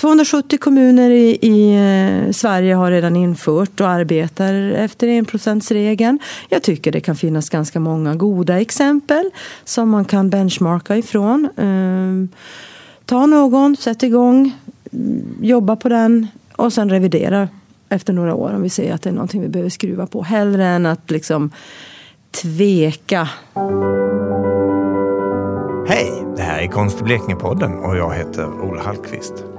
[0.00, 6.18] 270 kommuner i, i eh, Sverige har redan infört och arbetar efter enprocentsregeln.
[6.48, 9.30] Jag tycker det kan finnas ganska många goda exempel
[9.64, 11.48] som man kan benchmarka ifrån.
[11.56, 12.28] Ehm,
[13.04, 14.56] ta någon, sätt igång,
[15.40, 16.26] jobba på den
[16.56, 17.48] och sen revidera
[17.88, 20.22] efter några år om vi ser att det är någonting vi behöver skruva på.
[20.22, 21.50] Hellre än att liksom
[22.30, 23.28] tveka.
[25.88, 29.49] Hej, det här är Konst i Blekinge-podden och jag heter Ola Hallqvist.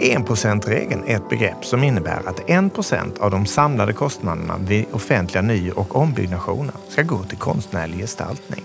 [0.00, 5.42] Enprocentregeln är ett begrepp som innebär att en procent av de samlade kostnaderna vid offentliga
[5.42, 8.64] ny och ombyggnationer ska gå till konstnärlig gestaltning.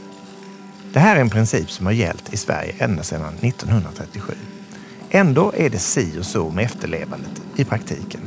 [0.93, 4.33] Det här är en princip som har gällt i Sverige ända sedan 1937.
[5.09, 8.21] Ändå är det si och så med efterlevandet i praktiken.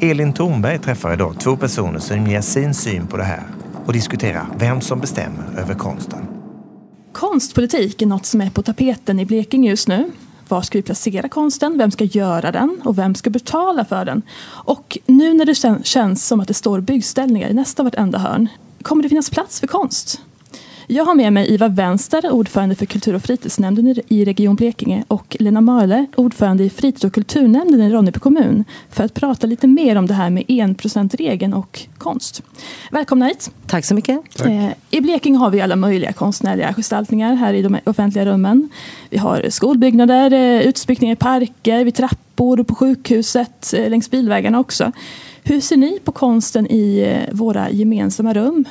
[0.00, 3.46] Elin Thornberg träffar idag två personer som ger sin syn på det här
[3.86, 6.26] och diskuterar vem som bestämmer över konsten.
[7.12, 10.10] Konstpolitik är något som är på tapeten i Blekinge just nu.
[10.48, 11.78] Var ska vi placera konsten?
[11.78, 12.80] Vem ska göra den?
[12.84, 14.22] Och vem ska betala för den?
[14.46, 18.48] Och nu när det känns som att det står byggställningar i nästan vartenda hörn,
[18.82, 20.20] kommer det finnas plats för konst?
[20.90, 25.36] Jag har med mig Iva Vänster, ordförande för kultur och fritidsnämnden i Region Blekinge och
[25.40, 29.96] Lena Marle, ordförande i fritids och kulturnämnden i Ronneby kommun för att prata lite mer
[29.96, 32.42] om det här med enprocentregeln och konst.
[32.90, 33.50] Välkomna hit!
[33.66, 34.20] Tack så mycket!
[34.36, 34.46] Tack.
[34.46, 38.68] Eh, I Blekinge har vi alla möjliga konstnärliga gestaltningar här i de offentliga rummen.
[39.10, 44.60] Vi har skolbyggnader, eh, utsmyckningar i parker, vid trappor och på sjukhuset, eh, längs bilvägarna
[44.60, 44.92] också.
[45.42, 48.64] Hur ser ni på konsten i våra gemensamma rum?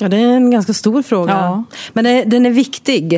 [0.00, 1.32] Ja, det är en ganska stor fråga.
[1.32, 1.64] Ja.
[1.92, 3.16] Men det, den är viktig.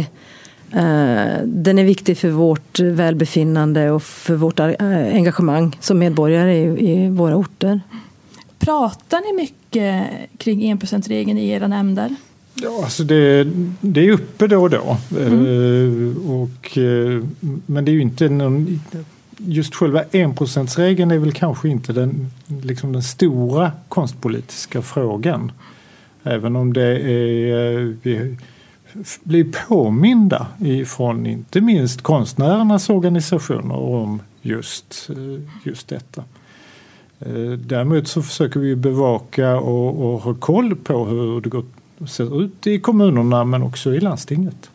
[0.74, 4.74] Uh, den är viktig för vårt välbefinnande och för vårt uh,
[5.14, 7.80] engagemang som medborgare i, i, våra orter.
[8.58, 10.06] Pratar ni mycket
[10.38, 12.14] kring enprocentsregeln i era nämnder?
[12.54, 13.46] Ja, alltså det,
[13.80, 14.96] det är uppe då och då.
[15.16, 15.46] Mm.
[15.46, 16.78] Uh, och,
[17.66, 18.80] men det är ju inte någon
[19.36, 22.30] just själva enprocentsregeln är väl kanske inte den,
[22.62, 25.52] liksom den stora konstpolitiska frågan.
[26.22, 28.36] Även om det är, eh, vi
[29.22, 30.46] blir påminda
[30.86, 36.24] från inte minst konstnärernas organisationer om just, eh, just detta.
[37.20, 41.64] Eh, däremot så försöker vi bevaka och, och ha koll på hur det går,
[42.06, 44.70] ser ut i kommunerna men också i landstinget.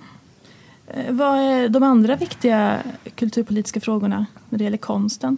[1.10, 2.78] Vad är de andra viktiga
[3.16, 5.38] kulturpolitiska frågorna när det gäller konsten?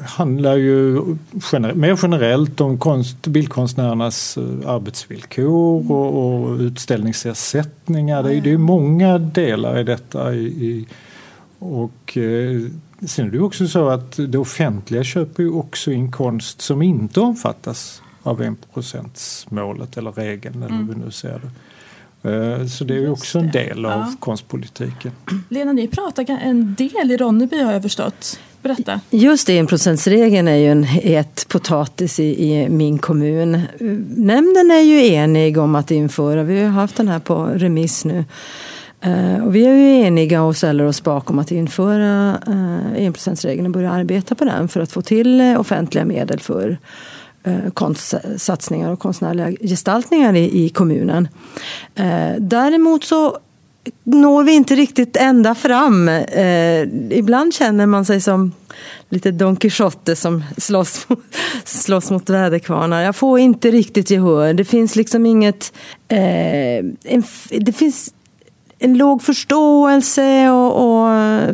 [0.00, 1.02] Handlar ju
[1.40, 8.22] gener mer generellt om konst, bildkonstnärernas eh, arbetsvillkor och, och utställningsersättningar.
[8.22, 10.34] Det är, det är många delar i detta.
[10.34, 10.86] I, i
[11.58, 12.60] och eh,
[13.06, 17.20] sen är det också så att det offentliga köper ju också in konst som inte
[17.20, 21.50] omfattas av enprocentsmålet eller regeln eller hur vi nu ser det.
[22.22, 24.14] Eh, så det är också en del av ja.
[24.20, 25.12] konstpolitiken.
[25.48, 28.40] Lena, ni pratar en del i Ronneby har jag förstått.
[28.62, 29.00] Berätta.
[29.10, 33.62] Just det, enprocentsregeln är ju en het potatis i, i, min kommun.
[34.16, 38.24] Nämnden är ju enig om att införa, vi har haft den här på remiss nu.
[39.06, 43.72] Uh, och vi är ju eniga och ställer oss bakom att införa uh, enprocentsregeln och
[43.72, 46.78] börja arbeta på den för att få till uh, offentliga medel för
[47.42, 51.28] Eh, konstsatsningar och konstnärliga gestaltningar i, i kommunen.
[52.38, 53.38] Däremot så
[54.04, 56.08] når vi inte riktigt ända fram.
[56.08, 58.52] Eh, ibland känner man sig som
[59.08, 61.06] lite Don Quijote som slåss,
[61.64, 63.02] slåss mot väderkvarnar.
[63.02, 64.54] Jag får inte riktigt gehör.
[64.54, 65.72] Det finns liksom inget...
[66.08, 68.14] Eh, en, det finns
[68.78, 71.08] en låg förståelse och, och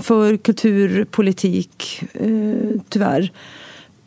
[0.04, 3.32] för kulturpolitik, eh, tyvärr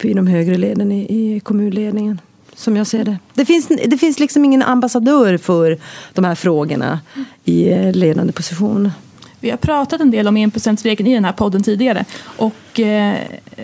[0.04, 1.02] i de högre leden i,
[1.36, 2.22] i kommunledningen.
[2.60, 3.18] Som jag ser det.
[3.34, 5.78] Det finns, det finns liksom ingen ambassadör för
[6.14, 7.00] de här frågorna
[7.46, 8.92] i eh, ledande position.
[9.40, 12.06] Vi har pratat en del om enprocentsregeln i den här podden tidigare.
[12.22, 13.16] Och, eh,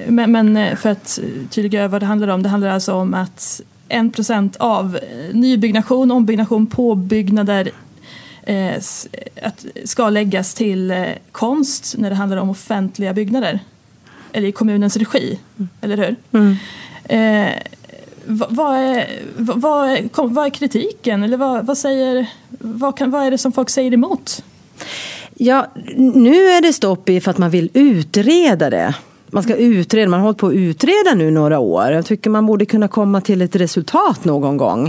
[0.07, 1.19] men, men eh, för att
[1.49, 2.43] tydliggöra vad det handlar om.
[2.43, 4.99] Det handlar alltså om att en procent av
[5.31, 7.71] nybyggnation, ombyggnation, påbyggnader
[8.43, 8.75] eh,
[9.43, 13.59] att ska läggas till eh, konst när det handlar om offentliga byggnader
[14.31, 15.39] eller i kommunens regi.
[15.57, 15.69] Mm.
[15.81, 16.15] Eller hur?
[16.31, 16.55] Mm.
[17.03, 17.53] Eh,
[18.27, 19.07] vad, är,
[19.37, 21.23] vad, är, vad är kritiken?
[21.23, 22.27] Eller vad, vad, säger,
[22.59, 24.43] vad, kan, vad är det som folk säger emot?
[25.33, 28.95] Ja, nu är det stopp i för att man vill utreda det
[29.27, 31.91] man ska utreda, man har hållit på att utreda nu några år.
[31.91, 34.85] Jag tycker man borde kunna komma till ett resultat någon gång.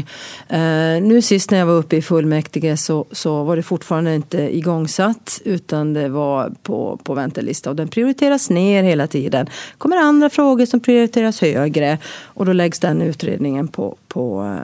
[0.52, 4.56] Uh, nu sist när jag var uppe i fullmäktige så, så var det fortfarande inte
[4.56, 9.46] igångsatt utan det var på, på väntelista och den prioriteras ner hela tiden.
[9.78, 14.56] kommer andra frågor som prioriteras högre och då läggs den utredningen på, på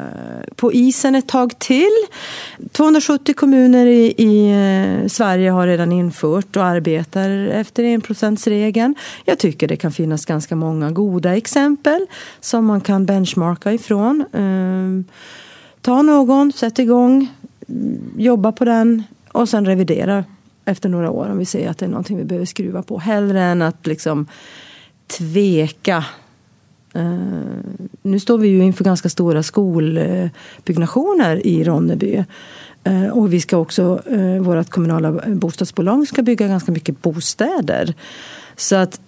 [0.57, 1.91] på, isen ett tag till.
[2.73, 8.95] 270 kommuner i, i eh, Sverige har redan infört och arbetar efter enprocentsregeln.
[9.25, 12.07] Jag tycker det kan finnas ganska många goda exempel
[12.41, 14.25] som man kan benchmarka ifrån.
[14.33, 15.05] Ehm,
[15.81, 17.29] ta någon, sätt igång,
[18.17, 19.03] jobba på den
[19.33, 20.25] och sen revidera
[20.65, 22.99] efter några år om vi ser att det är någonting vi behöver skruva på.
[22.99, 24.27] Hellre än att liksom
[25.19, 26.05] tveka.
[26.95, 27.19] Eh,
[28.03, 32.25] nu står vi ju inför ganska stora skolbyggnationer i Ronneby.
[32.85, 37.95] Eh, och vi ska också, eh, vårt kommunala bostadsbolag ska bygga ganska mycket bostäder.
[38.57, 39.01] Så att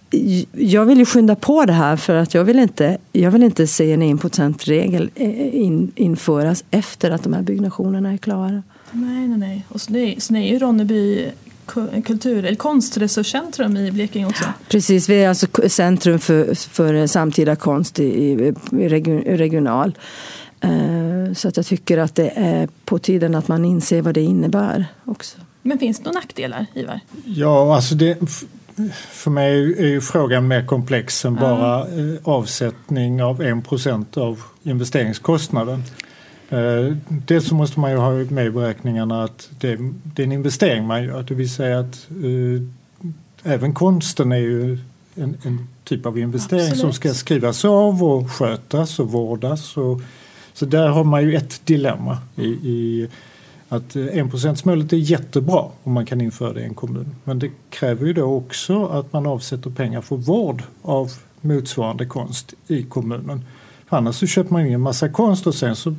[0.53, 3.67] jag vill ju skynda på det här för att jag vill inte, jag vill inte
[3.67, 8.63] se en 1%-regel in, införas efter att de här byggnationerna är klara.
[8.93, 9.67] Nej, nej, nej.
[9.69, 11.31] Och sen är, sen är ju Ronneby
[12.05, 14.45] kultur eller konstresurscentrum i Blekinge också.
[14.69, 18.33] Precis, vi är alltså centrum för, för samtida konst i,
[18.73, 18.89] i
[19.37, 19.99] regional.
[20.61, 24.23] Eh, så att jag tycker att det är på tiden att man inser vad det
[24.23, 25.39] innebär också.
[25.63, 27.01] Men finns det några nackdelar, Ivar?
[27.25, 28.19] Ja, alltså det,
[29.11, 32.19] för mig är ju frågan mer komplex än bara mm.
[32.25, 35.83] avsättning av 1% av investeringskostnaden.
[36.55, 40.33] Eh, dels så måste man ju ha med i beräkningarna att det, det, är en
[40.33, 41.23] investering man gör.
[41.23, 42.63] Det vill säga att uh,
[43.43, 44.79] även konsten är ju
[45.15, 46.81] en, en typ av investering Absolut.
[46.81, 49.77] som ska skrivas av och skötas och vårdas.
[49.77, 50.01] Och,
[50.53, 53.09] så där har man ju ett dilemma i, i
[53.69, 57.17] att enprocentsmålet är jättebra om man kan införa det i en kommun.
[57.25, 62.55] Men det kräver ju då också att man avsätter pengar för vård av motsvarande konst
[62.67, 63.45] i kommunen.
[63.89, 65.95] Annars så köper man in en massa konst och sen så,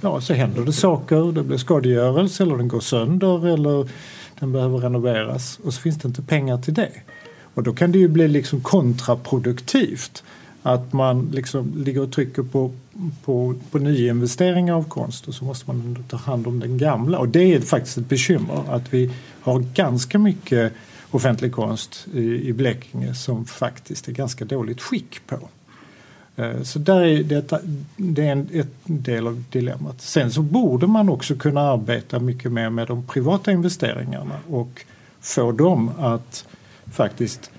[0.00, 1.32] ja, så händer det saker.
[1.32, 3.88] Det blir skadegörelse eller den går sönder eller
[4.38, 6.92] den behöver renoveras och så finns det inte pengar till det.
[7.54, 10.24] Och då kan det ju bli liksom kontraproduktivt
[10.62, 12.72] att man liksom ligger och trycker på,
[13.24, 17.18] på, på nyinvesteringar av konst och så måste man ta hand om den gamla.
[17.18, 19.10] Och det är faktiskt ett bekymmer att vi
[19.40, 20.72] har ganska mycket
[21.10, 25.38] offentlig konst i, i Blekinge som faktiskt är ganska dåligt skick på.
[26.36, 27.58] Eh, så där är detta,
[27.96, 30.00] det är en ett del av dilemmat.
[30.00, 34.84] Sen så borde man också kunna arbeta mycket mer med de privata investeringarna och
[35.20, 36.44] få dem att
[36.92, 37.50] faktiskt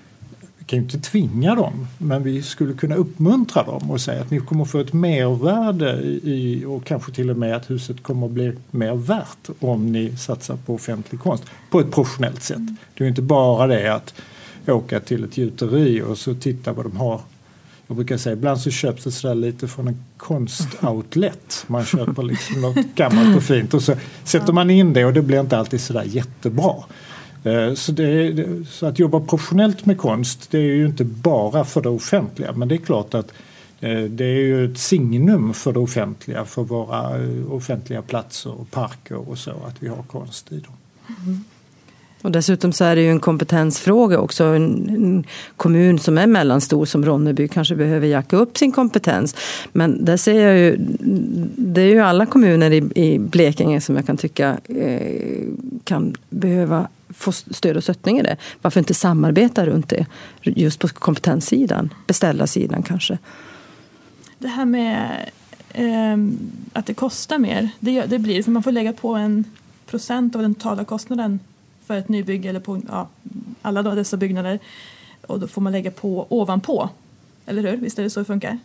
[0.58, 4.30] vi kan ju inte tvinga dem, men vi skulle kunna uppmuntra dem och säga att
[4.30, 8.32] ni kommer få ett mervärde i, och kanske till och med att huset kommer att
[8.32, 12.60] bli mer värt om ni satsar på offentlig konst på ett professionellt sätt.
[12.94, 14.14] Det är inte bara det att
[14.66, 17.20] åka till ett gjuteri och så titta vad de har
[17.86, 21.64] jag brukar säga ibland så köps det sådär lite från en konstoutlet.
[21.66, 23.94] Man köper liksom något gammalt och fint och så
[24.24, 26.74] sätter man in det och det blir inte alltid sådär jättebra.
[27.44, 31.80] Eh, så, det, så, att jobba professionellt med konst det är ju inte bara för
[31.80, 33.32] det offentliga men det är klart att
[33.80, 38.70] eh, det är ju ett signum för det offentliga, för våra eh, offentliga platser och
[38.70, 40.74] parker och så att vi har konst i dem.
[41.26, 41.44] Mm.
[42.24, 44.44] Och dessutom så är det ju en kompetensfråga också.
[44.44, 45.24] En, en,
[45.56, 49.36] kommun som är mellanstor som Ronneby kanske behöver jacka upp sin kompetens.
[49.72, 50.76] Men där ser jag ju,
[51.56, 55.48] det är ju alla kommuner i, i Blekinge som jag kan tycka eh,
[55.84, 58.36] kan behöva få stöd och stöttning i det.
[58.62, 60.06] Varför inte samarbeta runt det
[60.42, 63.18] just på kompetenssidan, beställarsidan kanske.
[64.38, 65.28] Det här med
[65.72, 66.16] eh,
[66.72, 69.44] att det kostar mer, det, det blir för man får lägga på en
[69.86, 71.40] procent av den totala kostnaden
[71.86, 73.08] för ett nybygge eller på ja,
[73.62, 74.58] alla dessa byggnader.
[75.26, 76.88] Och då får man lägga på ovanpå.
[77.46, 77.76] Eller hur?
[77.76, 78.58] Visst är det så det funkar?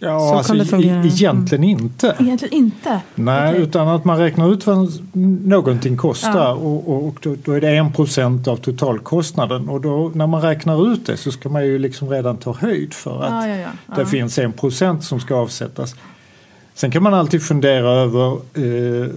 [0.00, 1.04] Ja, så alltså, kan det fungera.
[1.04, 2.16] egentligen inte.
[2.18, 3.00] Egentligen inte?
[3.14, 3.62] Nej, okay.
[3.62, 4.88] utan att man räknar ut vad
[5.44, 6.52] någonting kostar ja.
[6.52, 10.92] och, och då, då, är det en procent av totalkostnaden och då när man räknar
[10.92, 14.06] ut det så ska man ju liksom redan ta höjd för att ja, ja, det
[14.06, 15.94] finns en procent som ska avsättas.
[16.78, 19.08] Sen kan man alltid fundera över eh,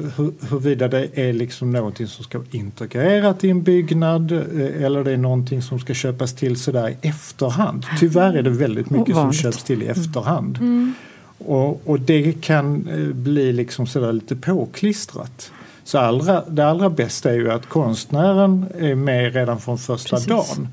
[0.49, 5.11] huruvida det är liksom någonting som ska vara integrerat i en byggnad eh, eller det
[5.11, 7.85] är någonting som ska köpas till sådär i efterhand.
[7.99, 9.99] Tyvärr är det väldigt mycket som köps till i mm.
[9.99, 10.57] efterhand.
[10.57, 10.93] Mm.
[11.37, 15.51] Och, och, det kan eh, bli liksom sådär lite påklistrat.
[15.83, 20.27] Så allra, det allra bästa är ju att konstnären är med redan från första Precis.
[20.27, 20.67] dagen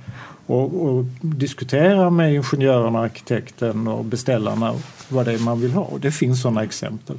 [0.47, 4.75] och, och diskutera med ingenjören, arkitekten och beställarna
[5.09, 5.83] vad det är man vill ha.
[5.83, 7.17] Och det finns sådana exempel.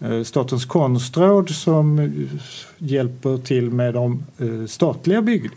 [0.00, 2.10] Eh, Statens konstråd som eh,
[2.78, 5.50] hjälper till med de eh, statliga bygg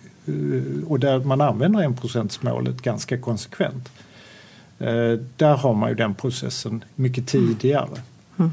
[0.88, 3.89] och där man använder enprocentsmålet ganska konsekvent.
[5.38, 8.01] Där har man ju den processen mycket tidigare.
[8.38, 8.51] Mm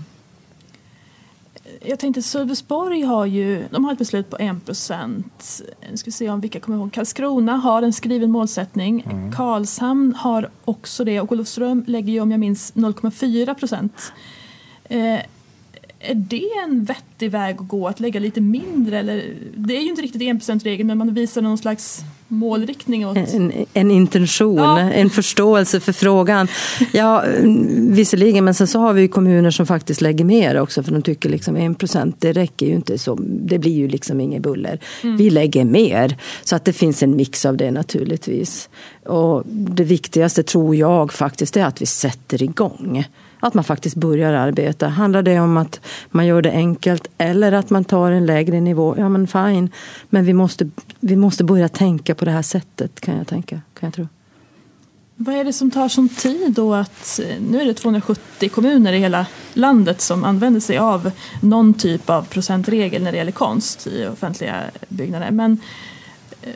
[1.85, 5.62] jag tänkte Sölvesborg har ju de har ett beslut på 1 procent.
[5.94, 6.92] ska se om vilka kommer ihåg.
[6.92, 9.02] Karlskrona har en skriven målsättning.
[9.11, 9.32] Mm.
[9.32, 14.12] Karlshamn har också det och Olofström lägger ju om jag minns 0,4 procent.
[14.85, 15.20] Eh,
[16.00, 18.99] är det en vettig väg att gå, att lägga lite mindre?
[18.99, 23.06] Eller, det är ju inte riktigt 1%-regeln men man visar någon slags målriktning.
[23.06, 23.16] Åt...
[23.16, 24.80] En, en intention, ja.
[24.80, 26.49] en förståelse för frågan.
[26.92, 27.25] Ja,
[27.90, 31.28] visserligen, men sen så har vi kommuner som faktiskt lägger mer också för de tycker
[31.28, 34.80] liksom 1% det räcker ju inte, så, det blir ju liksom inget buller.
[35.02, 35.16] Mm.
[35.16, 38.68] Vi lägger mer, så att det finns en mix av det naturligtvis.
[39.06, 43.04] Och det viktigaste tror jag faktiskt är att vi sätter igång
[43.40, 44.88] att man faktiskt börjar arbeta.
[44.88, 45.80] Handlar det om att
[46.11, 49.71] man gör det enkelt eller att man tar en lägre nivå, ja men fine.
[50.11, 53.87] Men vi måste, vi måste börja tänka på det här sättet kan jag tänka, kan
[53.87, 54.09] jag tro.
[55.21, 58.99] Vad är det som tar sån tid då att, nu är det 270 kommuner i
[58.99, 64.07] hela landet som använder sig av någon typ av procentregel när det gäller konst i
[64.07, 64.54] offentliga
[64.88, 65.30] byggnader.
[65.30, 65.61] Men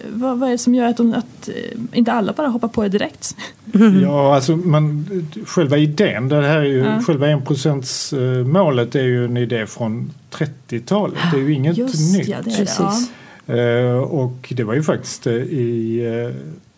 [0.09, 2.83] vad, vad, är det som gör att, de, att eh, inte alla bara hoppar på
[2.83, 3.37] det direkt?
[3.75, 4.01] Mm.
[4.01, 5.07] Ja, alltså man,
[5.47, 7.01] själva idén, det här är ju, ja.
[7.01, 11.19] själva enprocentsmålet är ju en idé från 30-talet.
[11.33, 12.29] Det är ju inget Just, nytt.
[12.29, 13.93] Ja, det är det, ja.
[13.95, 16.03] uh, och det var ju faktiskt i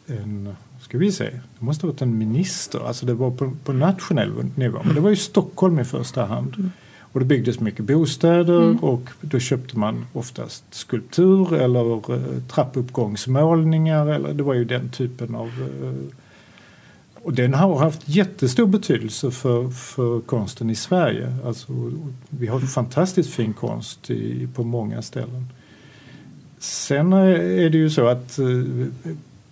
[0.07, 0.55] en
[0.95, 4.33] ska vi se, det måste ha varit en minister, alltså det var på, på nationell
[4.55, 4.79] nivå.
[4.85, 6.71] Men det var ju Stockholm i första hand.
[7.15, 8.77] Och det byggdes mycket bostäder mm.
[8.77, 14.07] och då köpte man oftast skulptur eller uh, trappuppgångsmålningar.
[14.07, 15.49] Eller, det var ju den typen av...
[15.83, 15.93] Uh,
[17.23, 21.37] och den har haft jättestor betydelse för, för konsten i Sverige.
[21.45, 21.73] Alltså,
[22.29, 25.47] vi har fantastiskt fin konst i, på många ställen.
[26.59, 28.39] Sen är det ju så att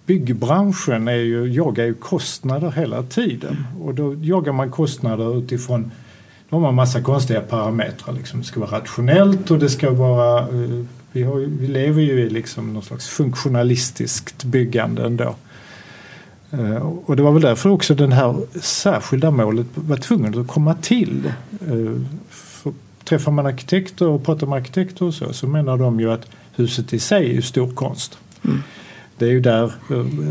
[0.07, 3.57] byggbranschen är ju, jagar ju kostnader hela tiden.
[3.81, 5.91] Och då jagar man kostnader utifrån
[6.53, 8.15] har man massa konstiga parametrar.
[8.15, 8.41] Liksom.
[8.41, 10.41] Det ska vara rationellt och det ska vara...
[10.41, 15.35] Eh, vi, har, vi lever ju i liksom någon slags funktionalistiskt byggande ändå.
[16.51, 20.75] Eh, och det var väl därför också det här särskilda målet var tvunget att komma
[20.75, 21.33] till.
[21.61, 22.73] Eh, för
[23.05, 26.93] träffar man arkitekter och pratar med arkitekter och så, så menar de ju att huset
[26.93, 28.19] i sig är ju stor konst.
[28.45, 28.63] Mm.
[29.19, 29.73] Det är ju där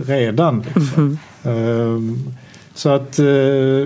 [0.05, 0.63] redan.
[0.75, 1.17] Liksom.
[1.43, 2.33] Mm.
[2.73, 3.25] Så att, eh,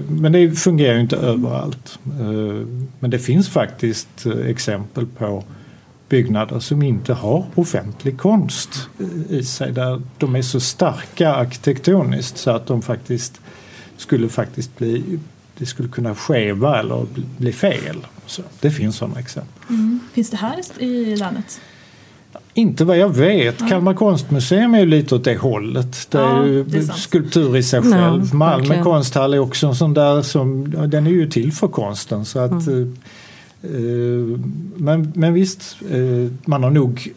[0.09, 1.99] men det fungerar ju inte överallt.
[2.05, 2.67] Eh,
[2.99, 5.43] men det finns faktiskt eh, exempel på
[6.09, 8.89] byggnader som inte har offentlig konst
[9.29, 9.71] i sig.
[9.71, 13.41] Där de är så starka arkitektoniskt så att de faktiskt
[13.97, 15.19] skulle faktiskt bli
[15.57, 17.05] det skulle kunna skeva eller
[17.37, 18.07] bli fel.
[18.25, 19.69] Så det finns sådana exempel.
[19.69, 19.99] Mm.
[20.13, 21.61] Finns det här i landet?
[22.57, 23.61] Inte vad jag vet.
[23.61, 23.67] Ja.
[23.67, 26.07] Kalmar konstmuseum är ju lite åt det hållet.
[26.11, 28.27] Det ja, är ju det är skulptur i sig själv.
[28.31, 28.83] Ja, Malmö verkligen.
[28.83, 32.25] konsthall är också en sån där som, den är ju till för konsten.
[32.25, 32.97] Så att, mm.
[33.61, 34.39] eh,
[34.75, 37.13] men, men visst, eh, man har nog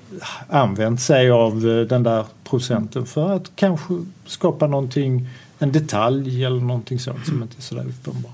[0.49, 3.95] använt sig av eh, den där procenten för att kanske
[4.27, 5.29] skapa någonting,
[5.59, 8.33] en detalj eller någonting sånt som inte är sådär uppenbar.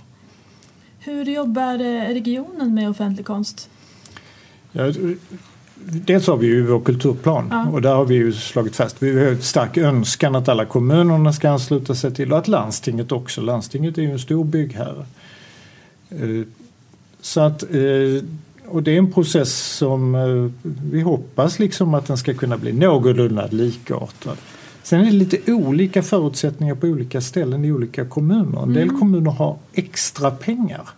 [0.99, 3.70] Hur jobbar eh, regionen med offentlig konst?
[4.73, 4.92] Ja,
[5.86, 7.66] Dels har vi ju vår kulturplan ja.
[7.72, 9.02] och där har vi ju slagit fast.
[9.02, 13.12] Vi har en stark önskan att alla kommunerna ska ansluta sig till och att landstinget
[13.12, 13.40] också.
[13.40, 15.06] Landstinget är ju en stor byggherre.
[16.10, 16.46] Eh,
[17.20, 18.24] så att, eh,
[18.66, 22.72] och det är en process som eh, vi hoppas liksom att den ska kunna bli
[22.72, 24.36] någorlunda likartad.
[24.82, 28.62] Sen är det lite olika förutsättningar på olika ställen i olika kommuner.
[28.62, 28.98] En del mm.
[28.98, 30.88] kommuner har extra pengar.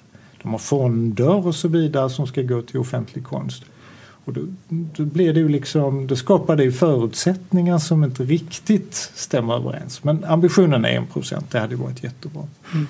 [0.42, 3.64] De har fonder och så vidare som ska gå till offentlig konst.
[4.26, 8.94] Och då, då, blir det ju liksom, då skapar det ju förutsättningar som inte riktigt
[9.14, 10.04] stämmer överens.
[10.04, 12.42] Men ambitionen är 1 procent, det hade varit jättebra.
[12.74, 12.86] Mm.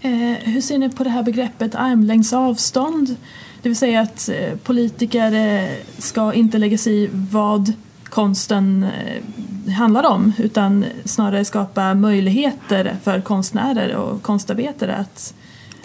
[0.00, 3.16] Eh, hur ser ni på det här begreppet armlängds avstånd?
[3.62, 7.72] Det vill säga att eh, politiker eh, ska inte lägga sig i vad
[8.04, 15.34] konsten eh, handlar om utan snarare skapa möjligheter för konstnärer och konstarbetare att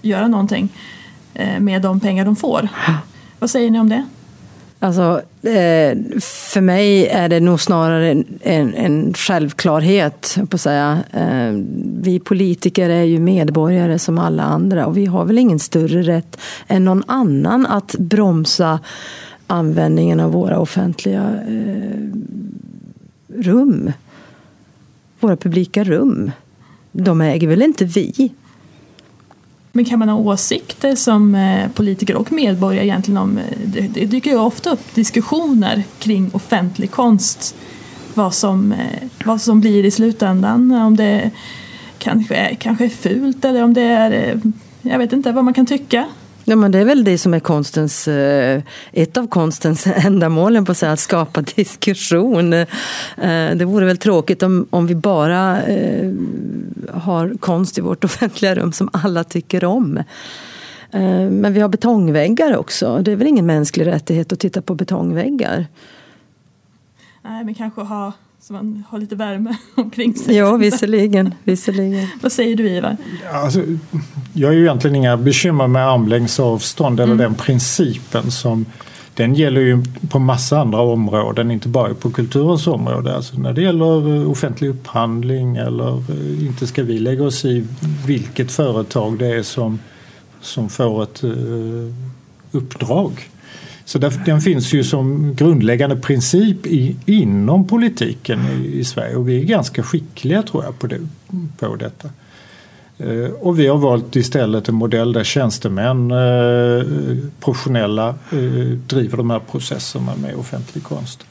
[0.01, 0.69] göra någonting
[1.33, 2.69] eh, med de pengar de får.
[3.41, 4.05] Vad säger ni om det?
[4.79, 10.38] Alltså, eh, för mig är det nog snarare en, en självklarhet.
[10.50, 11.03] På att säga.
[11.12, 11.62] Eh,
[12.01, 16.38] vi politiker är ju medborgare som alla andra och vi har väl ingen större rätt
[16.67, 18.79] än någon annan att bromsa
[19.48, 22.07] användningen av våra offentliga eh,
[23.27, 23.91] rum.
[25.19, 26.31] Våra publika rum.
[26.91, 28.33] De äger väl inte vi?
[29.71, 34.05] Men kan man ha åsikter som eh, politiker och medborgare egentligen om, eh, det, det
[34.05, 37.55] dyker ju ofta upp diskussioner kring offentlig konst.
[38.13, 41.31] Vad som, eh, vad som blir i slutändan, om det
[41.97, 44.41] kanske är, kanske är fult eller om det är,
[44.81, 46.07] jag vet inte vad man kan tycka.
[46.45, 50.71] Ja, men det är väl det som är konstens, eh, ett av konstens ändamålen, på
[50.71, 52.53] att, skapa diskussion.
[52.53, 52.67] Eh,
[53.55, 56.12] det vore väl tråkigt om, om vi bara eh,
[56.93, 60.03] har konst i vårt offentliga rum som alla tycker om.
[61.31, 62.98] Men vi har betongväggar också.
[63.01, 65.65] Det är väl ingen mänsklig rättighet att titta på betongväggar?
[67.21, 68.13] Nej, men kanske ha
[68.51, 70.36] så man har lite värme omkring sig.
[70.36, 71.34] Ja, visserligen.
[71.43, 72.08] visserligen.
[72.22, 72.98] Vad säger du Ivar?
[73.34, 73.63] Alltså,
[74.34, 77.24] jag har ju egentligen inga bekymmer med armlängds avstånd eller mm.
[77.24, 78.65] den principen som
[79.13, 83.15] den gäller ju på massa andra områden, inte bara på kulturens område.
[83.15, 87.65] Alltså när det gäller eh, offentlig upphandling eller eh, inte ska vi lägga oss i
[88.08, 89.79] vilket företag det är som,
[90.41, 91.93] som får ett uh,
[92.51, 93.29] uppdrag.
[93.91, 99.41] Så den finns ju som grundläggande princip i, inom politiken i, i, Sverige och vi
[99.41, 101.00] är ganska skickliga tror jag på, det,
[101.57, 102.10] på detta.
[102.98, 106.86] Eh, och vi har valt istället en modell där tjänstemän, eh,
[107.39, 111.24] professionella, eh, driver de här processerna med offentlig konst.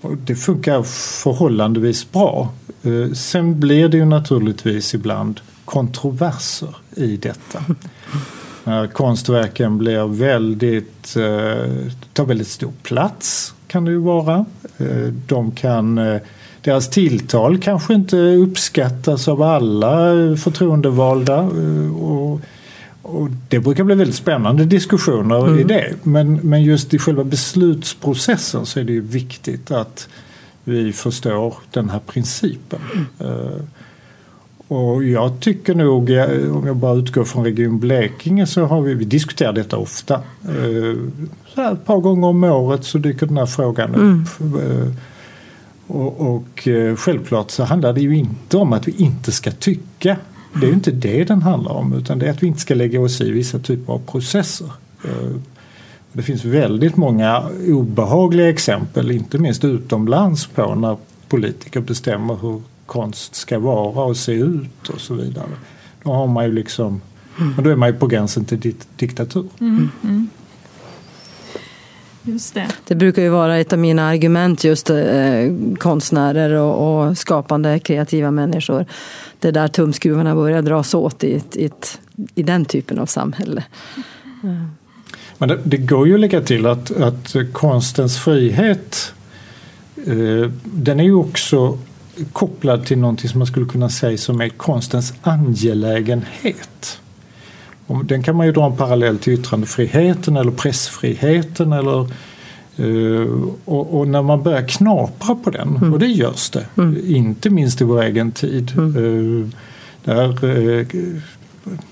[0.00, 0.82] Och det funkar
[1.22, 2.52] förhållandevis bra.
[2.82, 7.64] Eh, sen blir det ju naturligtvis ibland kontroverser i detta.
[8.64, 11.14] När konstverken blir väldigt,
[12.12, 14.44] tar väldigt stor plats kan det ju vara.
[15.26, 16.00] De kan
[16.62, 19.92] deras tilltal kanske inte uppskattas av alla
[20.36, 21.38] förtroendevalda.
[21.38, 22.40] Eh, och,
[23.02, 25.58] och det brukar bli väldigt spännande diskussioner mm.
[25.58, 25.94] i det.
[26.02, 30.08] Men, men just i själva beslutsprocessen så är det ju viktigt att
[30.64, 32.80] vi förstår den här principen.
[33.20, 33.36] Mm.
[34.72, 36.10] Och jag tycker nog,
[36.56, 40.20] om jag bara utgår från Region Blekinge, så har vi, vi diskuterar detta ofta.
[41.54, 44.40] Så här, ett par gånger om året så dyker den här frågan upp.
[44.40, 44.94] Mm.
[45.86, 50.16] Och, och eh, självklart så handlar det ju inte om att vi inte ska tycka.
[50.54, 52.74] Det är ju inte det den handlar om utan det är att vi inte ska
[52.74, 54.70] lägga oss i vissa typer av processer.
[55.04, 55.36] Eh,
[56.12, 60.96] det finns väldigt många obehagliga exempel, inte minst utomlands på när
[61.28, 62.62] politiker bestämmer hur
[62.92, 65.48] konst ska vara och se ut och så vidare.
[66.02, 67.00] Då har man ju liksom,
[67.40, 67.64] mm.
[67.64, 69.48] då är man ju på gränsen till diktatur.
[69.60, 69.90] Mm.
[70.04, 70.28] Mm.
[72.22, 72.68] Just det.
[72.86, 74.96] det brukar ju vara ett av mina argument just eh,
[75.78, 78.86] konstnärer och, och, skapande kreativa människor.
[79.38, 81.70] Det är där tumskruvarna börjar dras åt i, i,
[82.34, 83.64] i den typen av samhälle.
[84.42, 84.66] Mm.
[85.38, 89.14] Men det, det, går ju att lägga till att, att konstens frihet
[90.06, 91.78] eh, den är ju också
[92.32, 96.98] kopplad till någonting som man skulle kunna säga som är konstens angelägenhet.
[98.04, 102.08] Den kan man ju dra en parallell till yttrandefriheten eller pressfriheten eller
[102.78, 105.92] Uh, och, och, när man börjar knapra på den, mm.
[105.92, 107.02] och det görs det, mm.
[107.06, 108.72] inte minst i vår egen tid.
[108.76, 108.96] Mm.
[108.96, 109.48] Uh,
[110.04, 110.86] där uh,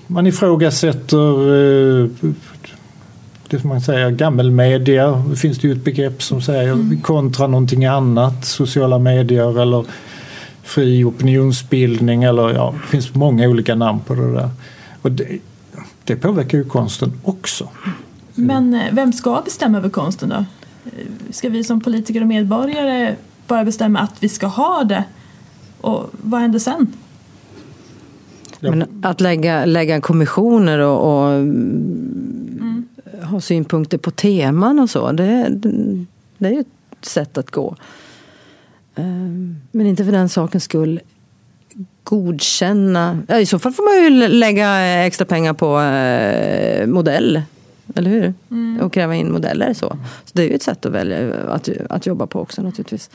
[0.07, 2.09] man ifrågasätter
[3.51, 5.23] det som man säger, gammelmedia.
[5.35, 7.01] Finns det ju ett begrepp som säger mm.
[7.01, 9.85] kontra någonting annat, sociala medier eller
[10.63, 14.49] fri opinionsbildning eller ja, det finns många olika namn på det där.
[15.01, 15.39] Och det,
[16.03, 17.69] det påverkar ju konsten också.
[18.35, 20.45] Men eh, vem ska bestämma över konsten då?
[21.29, 23.15] Ska vi som politiker och medborgare
[23.47, 25.03] bara bestämma att vi ska ha det?
[25.81, 26.93] Och vad händer sen?
[28.59, 32.87] Men att lägga, lägga kommissioner och, och mm.
[33.23, 35.47] ha synpunkter på teman och så, det,
[36.37, 37.75] det är ju ett sätt att gå.
[39.01, 40.99] Ehm, men inte för den sakens skull
[42.03, 43.19] godkänna.
[43.27, 47.41] Ja, I så fall får man ju lägga extra pengar på eh, modell.
[47.95, 48.33] Eller hur?
[48.51, 48.81] Mm.
[48.81, 49.73] Och kräva in modeller.
[49.73, 49.97] Så.
[50.25, 53.09] så det är ju ett sätt att välja att, att jobba på också naturligtvis.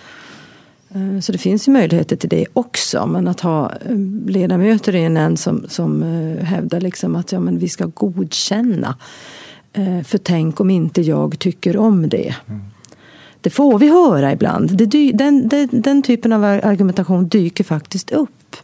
[0.91, 3.07] Eh, så det finns ju möjligheter till det också.
[3.07, 3.97] Men att ha eh,
[4.27, 8.97] ledamöter i en nämnd som, som eh, hävdar liksom att ja, men vi ska godkänna.
[10.05, 12.35] För tänk om inte jag tycker om det.
[12.47, 12.61] Mm.
[13.47, 14.77] Det får vi höra ibland.
[14.77, 18.57] Det, den, den, den typen av argumentation dyker faktiskt upp.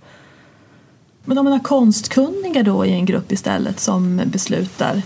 [1.24, 5.02] Men om man har konstkunniga då i en grupp istället som beslutar.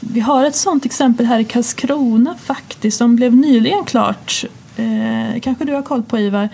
[0.00, 4.44] Vi har ett sådant exempel här i Karlskrona faktiskt som blev nyligen klart.
[4.76, 6.48] Eh, kanske du har koll på Ivar?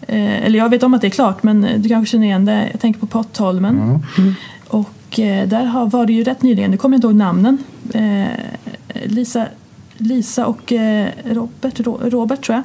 [0.00, 2.68] Eh, eller jag vet om att det är klart men du kanske känner igen det.
[2.70, 3.80] Jag tänker på Pottholmen.
[3.80, 4.02] Mm.
[4.18, 4.34] Mm.
[4.68, 7.58] Och eh, där har, var det ju rätt nyligen, nu kommer jag inte ihåg namnen.
[7.94, 8.26] Eh,
[9.04, 9.46] Lisa,
[9.96, 11.80] Lisa och eh, Robert,
[12.12, 12.62] Robert tror jag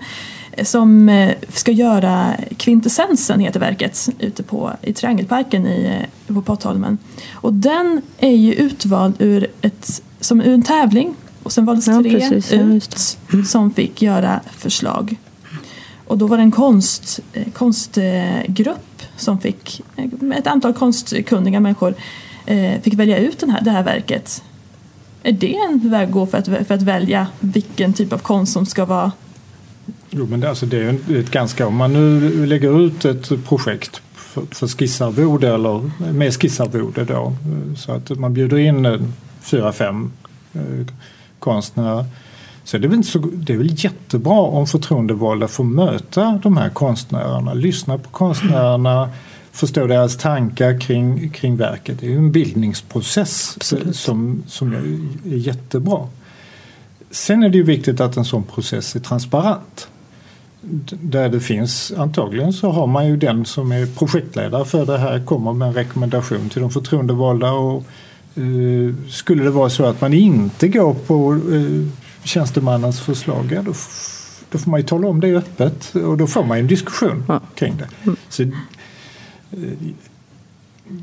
[0.67, 6.97] som eh, ska göra Kvintessensen, heter verket, ute på, i Triangelparken i, eh, på Pottholmen.
[7.33, 12.01] Och den är ju utvald ur, ett, som ur en tävling och sen valdes ja,
[12.01, 15.15] tre precis, ut ja, som fick göra förslag.
[16.07, 17.19] Och då var det en konst,
[17.53, 19.81] konstgrupp som fick,
[20.35, 21.95] ett antal konstkunniga människor
[22.81, 24.43] fick välja ut den här, det här verket.
[25.23, 28.53] Är det en väg att gå för att, för att välja vilken typ av konst
[28.53, 29.11] som ska vara
[30.09, 34.01] Jo, men det, alltså det är ett ganska, om man nu lägger ut ett projekt
[34.13, 37.33] för, för skissarvode eller med skissarvode då
[37.77, 38.99] så att man bjuder in eh,
[39.41, 40.11] fyra, fem
[40.53, 40.87] eh,
[41.39, 42.05] konstnärer
[42.63, 46.69] så det är, väl så, det är väl jättebra om förtroendevalda får möta de här
[46.69, 49.09] konstnärerna, lyssna på konstnärerna,
[49.51, 51.99] förstå deras tankar kring, kring verket.
[51.99, 53.57] Det är ju en bildningsprocess
[53.93, 56.07] som, som är jättebra.
[57.11, 59.87] Sen är det ju viktigt att en sån process är transparent.
[61.01, 65.25] Där det finns, antagligen så har man ju den som är projektledare för det här
[65.25, 67.83] kommer med en rekommendation till de förtroendevalda och
[68.37, 71.87] uh, skulle det vara så att man inte går på uh,
[72.23, 73.73] tjänstemannens förslag, ja, då,
[74.51, 77.39] då får man ju tala om det öppet och då får man en diskussion ja.
[77.55, 77.87] kring det.
[78.03, 78.15] Mm.
[78.29, 78.49] Så, eh,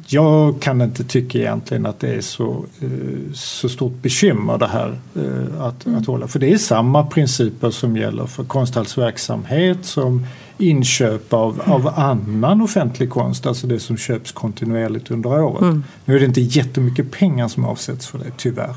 [0.07, 4.99] jag kan inte tycka egentligen att det är så, eh, så stort bekymmer det här
[5.17, 5.99] eh, att, mm.
[5.99, 6.29] att hålla.
[6.29, 10.27] För det är samma principer som gäller för konsthallsverksamhet som
[10.59, 11.73] inköp av, mm.
[11.73, 15.63] av annan offentlig konst, alltså det som köps kontinuerligt under året.
[15.63, 15.85] Mm.
[16.05, 18.75] Nu är det inte jättemycket pengar som avsätts för det, tyvärr.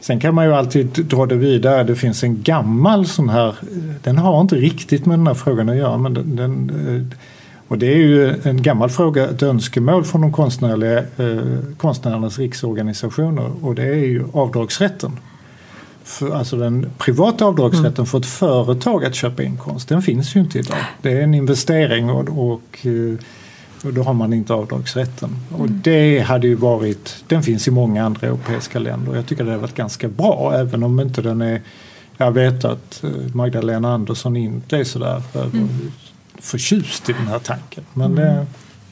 [0.00, 1.84] Sen kan man ju alltid dra det vidare.
[1.84, 3.54] Det finns en gammal sån här,
[4.02, 5.98] den har inte riktigt med den här frågan att göra.
[5.98, 7.18] Men den, den eh,
[7.72, 11.42] och det är ju en gammal fråga, ett önskemål från de konstnärliga, eh,
[11.76, 15.18] konstnärernas riksorganisationer och det är ju avdragsrätten.
[16.04, 18.06] För, alltså den privata avdragsrätten mm.
[18.06, 20.78] för ett företag att köpa in konst, den finns ju inte idag.
[21.02, 23.18] Det är en investering och, och eh,
[23.84, 25.36] och då har man inte avdragsrätten.
[25.48, 25.60] Mm.
[25.60, 29.16] Och det hade ju varit, den finns i många andra europeiska länder.
[29.16, 31.60] Jag tycker det har varit ganska bra även om inte den är
[32.16, 35.68] jag vet att eh, Magdalena Andersson inte är sådär mm.
[36.42, 37.84] Förtjust i den här tanken.
[37.94, 38.46] Men det,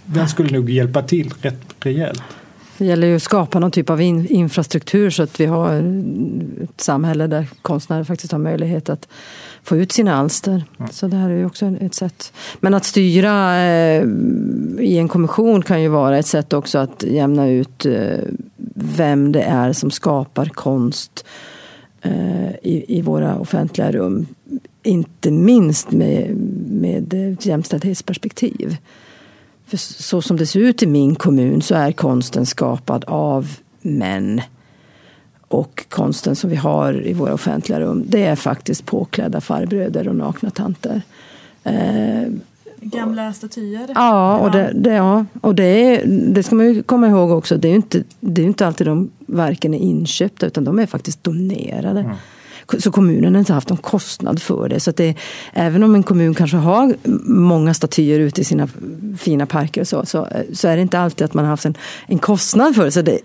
[0.04, 2.22] den skulle nog hjälpa till rätt rejält.
[2.80, 5.74] Det gäller ju att skapa någon typ av in, infrastruktur så att vi har
[6.64, 9.08] ett samhälle där konstnärer faktiskt har möjlighet att
[9.62, 10.64] få ut sina alster.
[10.78, 10.90] Mm.
[10.92, 12.32] Så det här är ju också ett sätt.
[12.60, 14.04] Men att styra eh,
[14.78, 18.18] i en kommission kan ju vara ett sätt också att jämna ut eh,
[18.74, 21.24] vem det är som skapar konst
[22.02, 24.26] eh, i, i våra offentliga rum.
[24.82, 26.36] Inte minst med,
[26.70, 28.76] med ett jämställdhetsperspektiv.
[29.66, 34.40] För så som det ser ut i min kommun så är konsten skapad av män.
[35.48, 40.16] Och konsten som vi har i våra offentliga rum, det är faktiskt påklädda farbröder och
[40.16, 41.02] nakna tanter.
[41.64, 42.28] Eh,
[42.80, 43.88] Gamla statyer?
[43.94, 47.56] Ja, och, det, det, ja, och det, är, det ska man ju komma ihåg också.
[47.56, 50.86] Det är ju inte, det är inte alltid de verken är inköpta utan de är
[50.86, 52.00] faktiskt donerade.
[52.00, 52.16] Mm.
[52.78, 54.80] Så kommunen har inte haft någon kostnad för det.
[54.80, 55.14] Så det,
[55.52, 56.94] även om en kommun kanske har
[57.28, 58.68] många statyer ute i sina
[59.18, 61.74] fina parker och så, så, så är det inte alltid att man har haft en,
[62.06, 62.92] en kostnad för det.
[62.92, 63.18] Så det,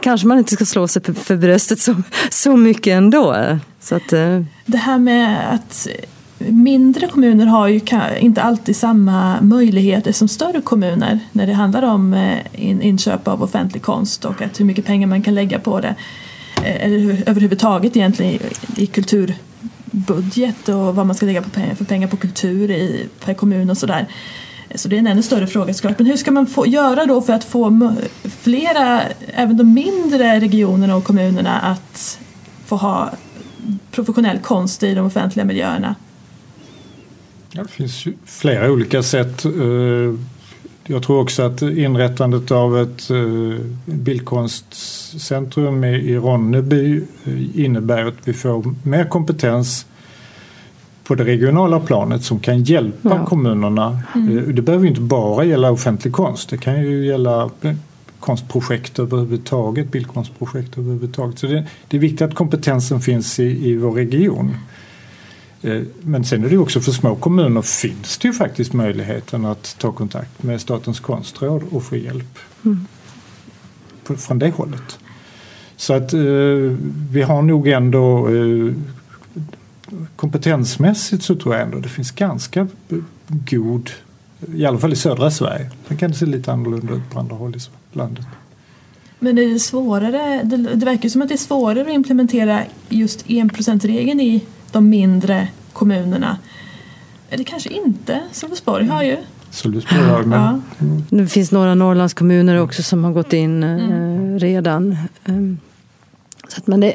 [0.00, 1.94] kanske man inte ska slå sig för bröstet så,
[2.30, 3.58] så mycket ändå.
[3.80, 4.42] Så att, eh.
[4.66, 5.88] det här med att
[6.38, 7.80] mindre kommuner har ju
[8.20, 12.38] inte alltid samma möjligheter som större kommuner när det handlar om eh,
[12.86, 15.94] inköp av offentlig konst och att hur mycket pengar man kan lägga på det.
[16.64, 18.40] Eh, eller överhuvudtaget egentligen i,
[18.76, 23.34] i kulturbudget och vad man ska lägga på pengar, för pengar på kultur i, per
[23.34, 24.06] kommun och sådär.
[24.74, 25.98] Så det är en ännu större fråga såklart.
[25.98, 27.94] Men hur ska man få göra då för att få
[28.40, 29.02] flera,
[29.34, 32.18] även de mindre regionerna och kommunerna att
[32.66, 33.10] få ha
[33.90, 35.94] professionell konst i de offentliga miljöerna?
[37.52, 39.44] Ja, det finns ju flera olika sätt.
[39.44, 39.50] Eh,
[40.90, 43.16] jag tror också att inrättandet av ett eh,
[43.84, 49.86] bildkonstcentrum i Ronneby eh, innebär att vi får mer kompetens
[51.04, 53.26] på det regionala planet som kan hjälpa ja.
[53.26, 54.00] kommunerna.
[54.14, 54.38] Mm.
[54.38, 56.50] Eh, det behöver inte bara gälla offentlig konst.
[56.50, 57.50] Det kan ju gälla
[58.20, 61.38] konstprojekt överhuvudtaget, bildkonstprojekt överhuvudtaget.
[61.38, 64.56] Så det, det är viktigt att kompetensen finns i, i vår region.
[65.62, 69.76] Eh, men sen är det också för små kommuner finns det ju faktiskt möjligheten att
[69.78, 72.86] ta kontakt med Statens konstråd och få hjälp mm.
[74.04, 74.98] från det hållet.
[75.76, 76.20] Så att eh,
[77.10, 78.72] vi har nog ändå eh,
[80.16, 82.68] kompetensmässigt så tror jag ändå det finns ganska
[83.28, 83.90] god,
[84.54, 85.70] i alla fall i södra Sverige.
[85.88, 87.60] Sen kan det se lite annorlunda ut på andra håll i
[87.96, 88.26] landet.
[89.18, 93.30] Men är det svårare, det, det verkar som att det är svårare att implementera just
[93.30, 96.38] enprocentsregeln i de mindre kommunerna.
[97.30, 99.16] Eller kanske inte, Sölvesborg har ju.
[99.50, 100.62] Sölvesborg har men...
[100.78, 100.86] Ja.
[101.16, 104.38] Det finns några Norrlandskommuner också som har gått in eh, mm.
[104.38, 104.96] redan.
[105.24, 105.58] Ehm,
[106.48, 106.94] så att, men det,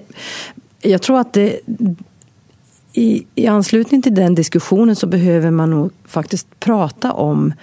[0.81, 1.59] jag tror att det,
[2.93, 7.53] i, i anslutning till den diskussionen så behöver man nog faktiskt prata om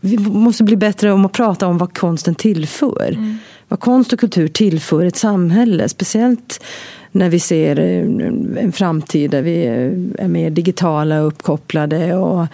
[0.00, 3.12] vi måste bli bättre om att prata om vad konsten tillför.
[3.16, 3.38] Mm.
[3.68, 5.88] Vad konst och kultur tillför ett samhälle.
[5.88, 6.60] Speciellt
[7.12, 8.02] när vi ser eh,
[8.64, 12.46] en framtid där vi eh, är mer digitala och uppkopplade och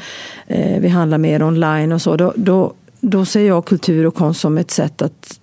[0.46, 2.16] eh, vi handlar mer online och så.
[2.16, 5.40] Då, då, då ser jag kultur och konst som ett sätt att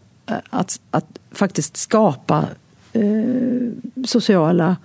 [0.50, 2.46] att, att faktiskt skapa
[2.94, 4.76] eh, sociala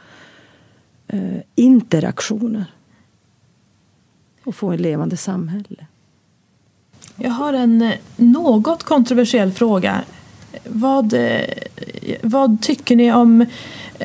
[1.09, 2.65] eh, interaktioner
[4.45, 5.87] och få ett levande samhälle.
[7.17, 10.03] Jag har en något kontroversiell fråga.
[10.65, 11.15] Vad,
[12.23, 13.47] vad tycker ni om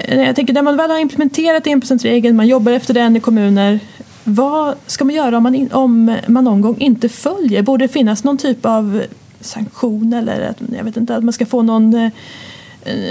[0.07, 3.79] jag tänker när man väl har implementerat enprocentsregeln, man jobbar efter den i kommuner.
[4.23, 7.61] Vad ska man göra om man, in, om man någon gång inte följer?
[7.61, 9.03] Borde det finnas någon typ av
[9.41, 12.11] sanktion eller att, jag vet inte, att man ska få någon,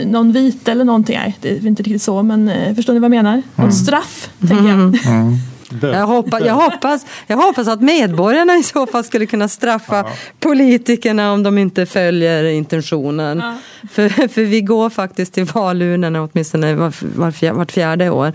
[0.05, 1.19] någon vit eller någonting?
[1.19, 3.33] Nej, det är inte riktigt så, men förstår ni vad jag menar?
[3.33, 3.45] Mm.
[3.55, 4.49] Något straff, mm.
[4.49, 5.15] tänker jag.
[5.15, 5.35] Mm.
[5.83, 10.13] Jag hoppas, jag, hoppas, jag hoppas att medborgarna i så fall skulle kunna straffa ja.
[10.41, 13.39] politikerna om de inte följer intentionen.
[13.39, 13.57] Ja.
[13.91, 18.33] För, för vi går faktiskt till valurnorna åtminstone var, var, vart fjärde år.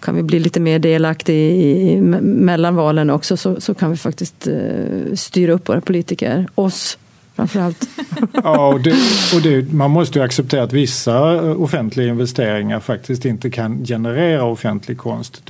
[0.00, 3.96] Kan vi bli lite mer delaktiga i, i, mellan valen också så, så kan vi
[3.96, 6.98] faktiskt uh, styra upp våra politiker, oss
[7.36, 7.88] framförallt.
[8.32, 8.96] ja, och, det,
[9.34, 14.98] och det, man måste ju acceptera att vissa offentliga investeringar faktiskt inte kan generera offentlig
[14.98, 15.42] konst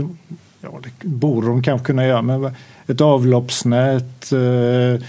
[0.62, 2.50] ja, det borde de kanske kunna göra, men
[2.86, 5.02] ett avloppsnät, eh,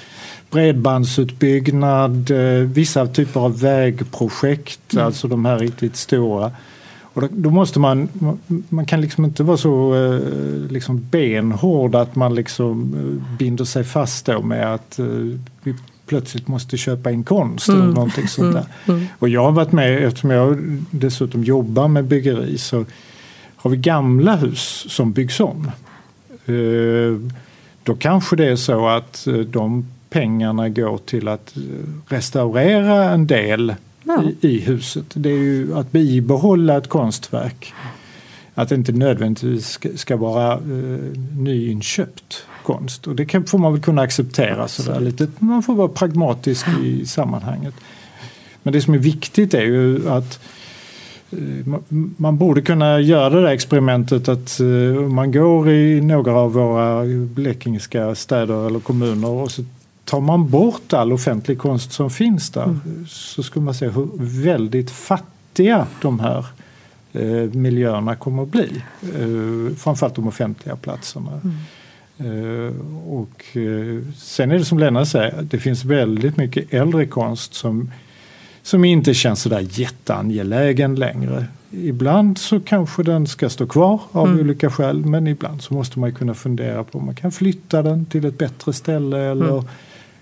[0.51, 5.05] bredbandsutbyggnad, eh, vissa typer av vägprojekt, mm.
[5.05, 6.51] alltså de här riktigt stora.
[7.01, 8.09] Och då, då, måste man,
[8.69, 12.95] man kan liksom inte vara så eh, liksom benhård att man liksom
[13.39, 14.99] binder sig fast då med att
[15.63, 17.81] vi plötsligt måste köpa in konst mm.
[17.81, 18.65] eller någonting sånt där.
[18.85, 18.99] Mm.
[18.99, 19.07] mm.
[19.19, 20.57] Och jag har varit med, eftersom jag
[20.91, 22.85] dessutom jobbar med byggeri, så
[23.63, 25.71] har vi gamla hus som byggs om
[26.45, 27.31] eh,
[27.83, 31.61] då kanske det är så att eh, de pengarna går till att eh,
[32.07, 34.23] restaurera en del ja.
[34.41, 35.05] i, i, huset.
[35.13, 37.73] Det är ju att bibehålla ett konstverk.
[38.55, 43.07] Att det inte nödvändigtvis ska, ska vara eh, nyinköpt konst.
[43.07, 44.67] Och det kan, får man väl kunna acceptera.
[44.67, 45.27] Sådär, lite.
[45.39, 47.73] Man får vara pragmatisk i sammanhanget.
[48.63, 50.39] Men det som är viktigt är ju att
[52.17, 58.15] man borde kunna göra det experimentet att eh, man går i några av våra blekingska
[58.15, 59.63] städer eller kommuner och så
[60.05, 63.05] tar man bort all offentlig konst som finns där mm.
[63.07, 64.09] så skulle man se hur
[64.43, 66.45] väldigt fattiga de här
[67.13, 68.83] eh, miljöerna kommer att bli.
[69.77, 71.41] Framförallt de offentliga platserna.
[71.43, 71.57] Mm.
[73.07, 73.57] Och
[74.17, 77.89] sen är det som Lena säger, det finns väldigt mycket äldre konst som
[78.63, 81.45] som inte känns sådär jätteangelägen längre.
[81.71, 84.39] Ibland så kanske den ska stå kvar av mm.
[84.39, 88.05] olika skäl men ibland så måste man kunna fundera på om man kan flytta den
[88.05, 89.65] till ett bättre ställe eller mm.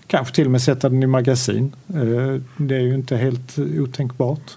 [0.06, 1.72] kanske till och med sätta den i magasin.
[1.88, 4.56] Eh, det är ju inte helt otänkbart.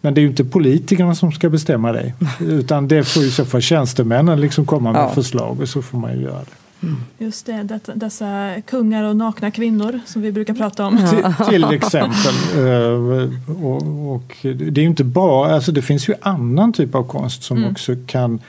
[0.00, 3.44] Men det är ju inte politikerna som ska bestämma det utan det får ju så
[3.44, 5.14] fall tjänstemännen liksom komma med ja.
[5.14, 6.65] förslag och så får man ju göra det.
[6.82, 6.96] Mm.
[7.18, 10.98] Just det, det, dessa kungar och nakna kvinnor som vi brukar prata om.
[11.10, 12.34] Till, till exempel.
[12.56, 13.30] Eh,
[13.64, 17.56] och, och, det är inte bara, alltså det finns ju annan typ av konst som
[17.56, 17.70] mm.
[17.70, 18.40] också kan,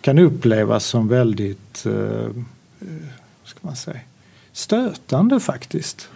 [0.00, 2.28] kan upplevas som väldigt uh,
[3.44, 4.00] ska man säga,
[4.52, 6.08] stötande faktiskt.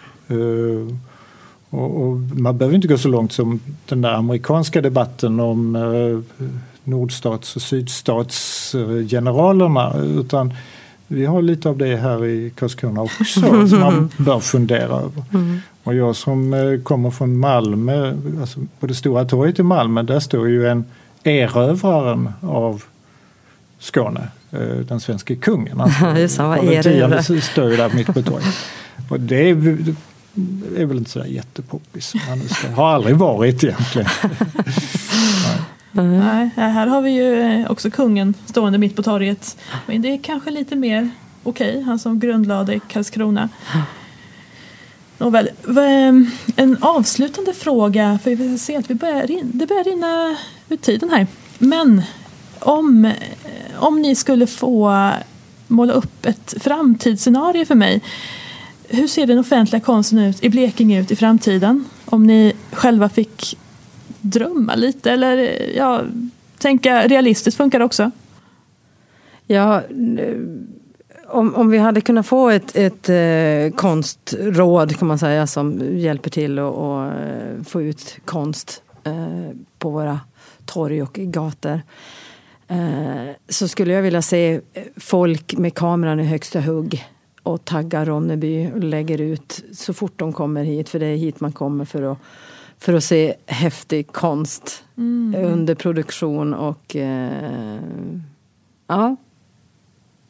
[1.71, 5.77] Och, och, man behöver inte gå så långt som den där amerikanska debatten om
[6.85, 9.99] nordstats och sydstatsgeneralerna.
[9.99, 10.55] Utan
[11.07, 15.25] vi har lite av det här i Karlskrona också som man bör fundera över.
[15.35, 15.61] Mm.
[15.83, 20.21] Och jag som eh, kommer från Malmö, alltså på det stora torget i Malmö, där
[20.21, 20.85] står ju en
[21.25, 22.83] erövraren av
[23.79, 25.81] Skåne, eh, den svenska kungen.
[25.81, 27.41] Alltså, Just var erövrare.
[27.41, 28.55] står ju där mitt på torget.
[29.09, 29.57] Och det är,
[30.77, 32.13] är väl inte sådär jättepoppis.
[32.75, 34.09] Har aldrig varit egentligen.
[35.97, 36.19] Mm.
[36.19, 39.57] Nej, eh, här har vi ju eh, också kungen stående mitt på torget.
[39.87, 41.11] Men det är kanske lite mer
[41.43, 43.49] okej, okay, han som grundlade Karlskrona.
[45.19, 50.37] Nåväl, ehm, en avslutande fråga, för vi ser att vi börjar, det börjar rinna
[50.69, 51.27] ut tiden här.
[51.59, 52.03] Men
[52.59, 53.13] om, eh,
[53.79, 55.11] om ni skulle få
[55.69, 58.01] måla upp ett framtidsscenario för mig.
[58.89, 61.85] Hur ser den offentliga konsten ut i Blekinge ut i framtiden?
[62.05, 63.59] Om ni själva fick
[64.25, 66.03] drömma lite eller ja,
[66.59, 68.11] tänka realistiskt funkar det också.
[69.47, 69.83] Ja,
[71.27, 76.31] om, om vi hade kunnat få ett, ett eh, konstråd kan man säga som hjälper
[76.31, 77.11] till att och,
[77.67, 80.21] få ut konst eh, på våra
[80.67, 81.81] torg och gator
[82.69, 84.61] eh, så skulle jag vilja se
[84.97, 87.05] folk med kameran i högsta hugg
[87.43, 91.41] och taggar Ronneby och lägger ut så fort de kommer hit för det är hit
[91.41, 92.19] man kommer för att
[92.85, 95.45] för att se häftig konst mm.
[95.45, 97.81] under produktion och eh,
[98.87, 99.17] ja.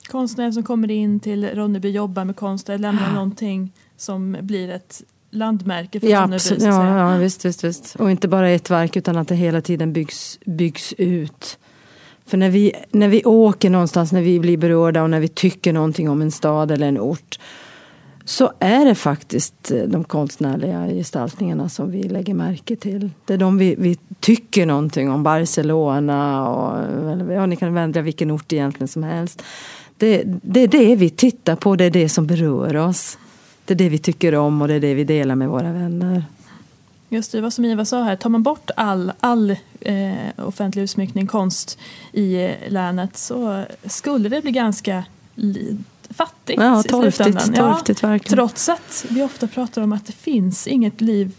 [0.08, 3.12] Konstnärer som kommer in till Ronneby, jobbar med konst, lämnar ja.
[3.12, 6.64] någonting som blir ett landmärke för Ja, Ronneby.
[6.64, 7.94] ja, ja visst, visst, visst.
[7.94, 11.58] Och inte bara ett verk utan att det hela tiden byggs, byggs ut.
[12.26, 15.72] För när vi, när vi åker någonstans, när vi blir berörda och när vi tycker
[15.72, 17.38] någonting om en stad eller en ort
[18.24, 23.10] så är det faktiskt eh, de konstnärliga gestaltningarna som vi lägger märke till.
[23.24, 25.22] Det är de vi, vi tycker någonting om.
[25.22, 26.78] Barcelona och
[27.12, 29.42] eller, ja, ni kan välja vilken ort egentligen som helst.
[29.96, 33.18] Det, det är det vi tittar på, det är det som berör oss.
[33.64, 36.24] Det är det vi tycker om och det är det vi delar med våra vänner.
[37.08, 41.26] Just det, vad som Iva sa här, tar man bort all, all eh, offentlig utsmyckning,
[41.26, 41.78] konst
[42.12, 45.04] i eh, länet så skulle det bli ganska
[46.10, 47.54] fattigt Ja, i torftigt, slutändan.
[47.74, 48.36] torftigt verkligen.
[48.36, 51.32] Trots att vi ofta pratar om att det finns inget liv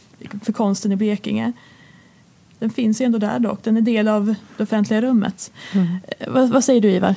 [0.43, 1.51] för konsten i Blekinge.
[2.60, 5.51] Den finns ju ändå där dock, den är del av det offentliga rummet.
[5.73, 5.88] Mm.
[6.19, 7.15] Eh, Vad, vad säger du Ivar?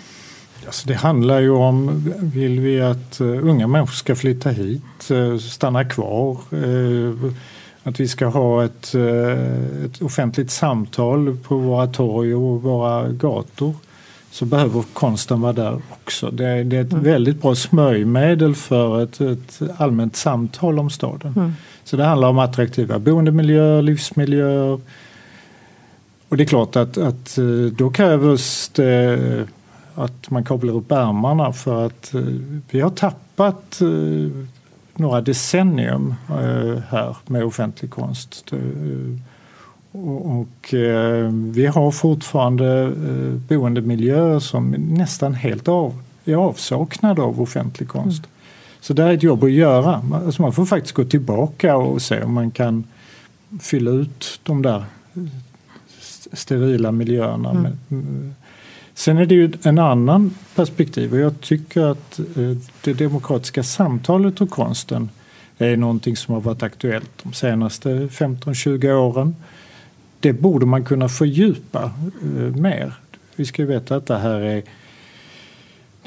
[0.67, 5.39] Alltså det handlar ju om, vill vi att eh, unga människor ska flytta hit, eh,
[5.39, 6.39] stanna kvar,
[7.83, 8.95] att vi ska ha ett,
[9.85, 13.75] ett offentligt samtal på våra torg och våra gator
[14.39, 16.31] så behöver konsten vara där också.
[16.31, 21.33] Det är, det är ett väldigt bra smörjmedel för ett, ett allmänt samtal om staden.
[21.37, 21.53] Mm.
[21.85, 24.81] Så det handlar om attraktiva boendemiljöer, livsmiljöer.
[26.29, 27.45] Och det är klart att, att eh,
[27.77, 29.47] då krävs det
[29.95, 32.21] att man kavlar upp ärmarna för att eh,
[32.71, 34.47] vi har tappat eh,
[34.95, 38.53] några decennium eh, här med offentlig konst.
[39.93, 47.41] Och och eh, vi har fortfarande eh, boendemiljöer som nästan helt av, är avsaknad av
[47.43, 48.23] offentlig konst.
[48.81, 50.03] Så det är ett jobb att göra.
[50.03, 52.85] Man- Alltså man får faktiskt gå tillbaka och se om man kan
[53.61, 55.23] fylla ut de där eh,
[56.01, 57.51] st- sterila miljöerna.
[57.51, 57.63] Mm.
[57.89, 58.33] med-
[58.95, 62.21] Sen är det ju en annan perspektiv och jag tycker att
[62.85, 65.11] det demokratiska samtalet och konsten
[65.59, 69.37] är någonting som har varit aktuellt de senaste 15-20 åren.
[70.21, 71.91] Det borde man kunna fördjupa
[72.23, 72.93] eh, mer.
[73.37, 74.63] Vi ska ju veta att det här är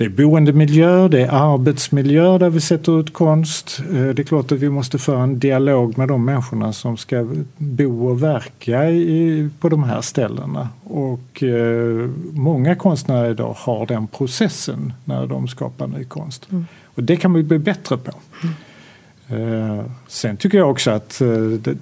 [0.01, 3.79] det är boendemiljö, det är arbetsmiljö där vi sätter ut konst.
[3.79, 7.27] Eh, Det är klart att vi måste föra en dialog med de människorna som ska
[7.57, 10.69] bo och verka i, på de här ställena.
[10.83, 16.47] Och eh, många konstnärer idag har den processen när de skapar ny konst.
[16.95, 18.11] Och det kan vi bli bättre på.
[18.11, 18.49] Eh,
[20.07, 21.27] sen tycker jag också att eh,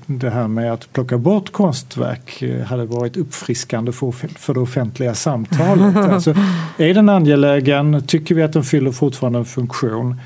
[0.05, 5.95] det, här med att plocka bort konstverk eh, hade varit uppfriskande för, det offentliga samtalet.
[5.95, 6.35] alltså,
[6.77, 8.03] är den angelägen?
[8.07, 10.21] Tycker vi att den fyller fortfarande en funktion?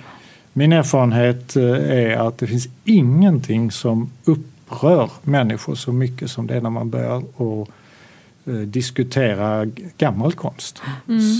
[0.53, 6.55] Min erfarenhet eh, är att det finns ingenting som upprör människor så mycket som det
[6.55, 7.23] är när man börjar
[8.45, 9.65] eh, diskutera
[9.97, 10.81] gammal konst.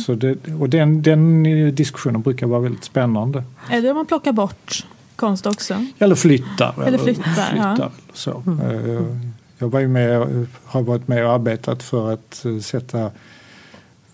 [0.06, 3.44] Så det, och den, den eh, diskussionen brukar vara väldigt spännande.
[3.70, 5.86] Är det om man plockar bort konst också?
[6.00, 6.84] Eller flyttar.
[6.86, 7.74] Eller flyttar, ja.
[7.76, 8.44] eller så.
[8.64, 9.18] Eh,
[9.58, 10.28] Jag var ju med,
[10.66, 13.12] har varit med och arbetat för att eh, sätta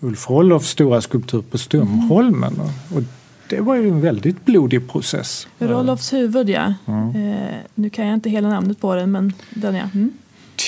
[0.00, 2.60] Ulf Rollofs stora skulptur på Stumholmen.
[2.94, 3.02] Och
[3.48, 5.46] det var ju en väldigt blodig process.
[5.58, 6.74] Rolofs huvud ja.
[6.86, 7.32] Mm.
[7.32, 9.84] Eh, nu kan jag inte hela namnet på den men den ja.
[9.94, 10.12] Mm.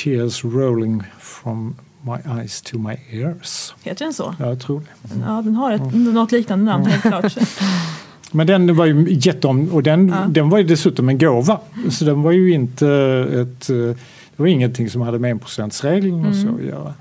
[0.04, 3.74] Tears rolling from my eyes to my ears.
[3.82, 4.34] Heter den så?
[4.38, 5.20] Ja, jag tror det.
[5.26, 6.14] Ja, den har ett, Mm.
[6.14, 7.34] något liknande namn helt klart.
[8.32, 10.26] Men den var ju jätteom och den, Ja.
[10.28, 11.60] den var ju dessutom en gåva.
[11.90, 12.88] Så den var ju inte
[13.32, 13.96] ett, eh, det
[14.36, 16.54] var ingenting som hade med enprocentsregeln och så Mm.
[16.54, 16.94] att göra.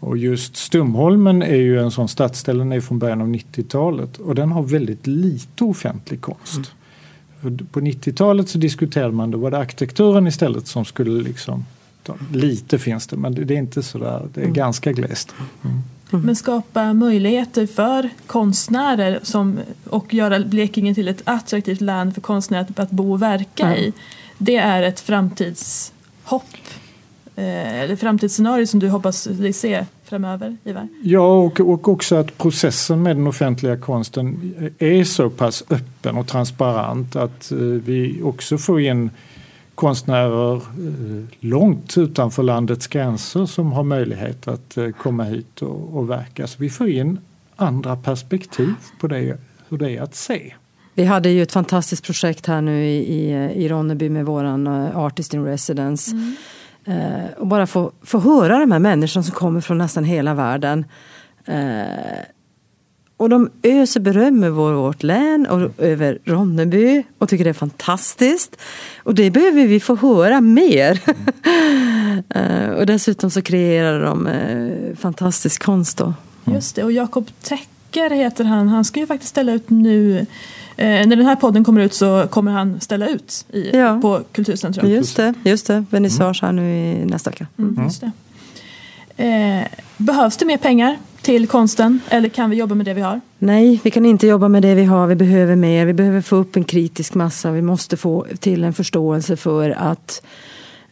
[0.00, 4.34] Och just Stumholmen är ju en sån stadsdel, den är från början av 90-talet och
[4.34, 6.72] den har väldigt lite offentlig konst.
[7.40, 11.64] För På 90-talet så diskuterade man, då var det arkitekturen istället som skulle liksom
[12.02, 15.34] ta- Lite finns det men det är inte sådär, det är ganska glest.
[16.10, 22.66] Men skapa möjligheter för konstnärer som, och göra Blekinge till ett attraktivt land för konstnärer
[22.70, 23.78] att, att bo och verka Mm.
[23.78, 23.92] i.
[24.38, 26.56] Det är ett framtidshopp.
[27.36, 30.88] Eh, eller framtidsscenario som du hoppas dig se framöver, Ivar.
[31.02, 36.28] Ja, och, och också att processen med den offentliga konsten är så pass öppen och
[36.28, 39.10] transparent att eh, vi också får in
[39.80, 46.10] konstnärer eh, långt utanför landets gränser som har möjlighet att eh, komma hit och, och
[46.10, 46.46] verka.
[46.46, 47.18] Så vi får in
[47.56, 50.54] andra perspektiv på det, hur det är att se.
[50.94, 53.32] Vi hade ju ett fantastiskt projekt här nu i, i,
[53.64, 56.16] i Ronneby med våran eh, Artist in Residence.
[56.84, 60.84] Eh, och bara få, få höra de här människorna som kommer från nästan hela världen.
[61.44, 62.24] Eh,
[63.20, 68.56] och de öser beröm över vårt län och över Ronneby och tycker det är fantastiskt.
[69.02, 71.00] Och det behöver vi få höra mer.
[72.28, 76.14] eh, och dessutom så kreerar de eh, fantastisk konst då.
[76.44, 78.68] Just det, och Jakob Täcker heter han.
[78.68, 80.26] Han ska ju faktiskt ställa ut nu
[80.76, 83.98] Eh, när den här podden kommer ut så kommer han ställa ut i, Ja.
[84.02, 84.90] på Kulturcentrum.
[84.90, 85.84] Just det, just det.
[85.90, 87.46] Vernissage här nu i nästa vecka.
[87.58, 88.10] Mm, just det.
[89.24, 89.66] Eh,
[89.96, 93.20] behövs det mer pengar till konsten eller kan vi jobba med det vi har?
[93.38, 95.06] Nej, vi kan inte jobba med det vi har.
[95.06, 95.86] Vi behöver mer.
[95.86, 97.50] Vi behöver få upp en kritisk massa.
[97.50, 100.22] Vi måste få till en förståelse för att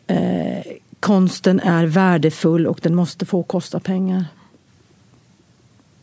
[0.07, 0.19] eh,
[1.01, 4.25] konsten är värdefull och den måste få kosta pengar.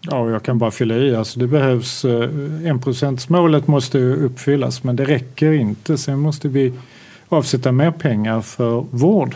[0.02, 1.16] Ja, jag kan bara fylla i.
[1.16, 2.30] Alltså det behövs, eh,
[2.66, 5.98] enprocentsmålet måste ju uppfyllas men det räcker inte.
[5.98, 6.74] Sen måste vi
[7.30, 9.36] avsätta mer pengar för vård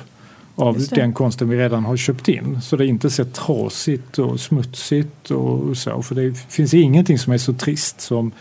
[0.60, 2.62] av den konsten vi redan har köpt in.
[2.62, 6.02] Så det inte ser trasigt och smutsigt och så.
[6.02, 8.32] För det finns ingenting som är så trist som